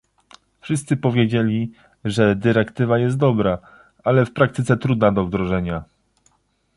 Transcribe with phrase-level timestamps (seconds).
[0.61, 1.71] Wszyscy powiedzieli,
[2.05, 3.57] że dyrektywa jest dobra,
[4.03, 5.83] ale w praktyce trudna do wdrożenia